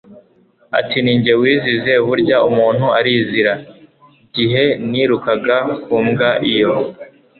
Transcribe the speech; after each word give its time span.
atini 0.79 1.11
nge 1.19 1.33
wizize 1.41 1.93
burya 2.05 2.37
umuntu 2.49 2.85
arizira!... 2.99 3.53
gihe 4.35 4.63
nirukaga 4.89 5.57
ku 5.83 5.95
mbwa 6.05 6.29
iyo 6.53 6.71